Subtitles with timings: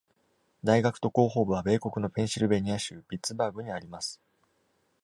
[0.63, 4.19] 大学と広報部は、米国のペンシルベニア州ピッツバーグにあります。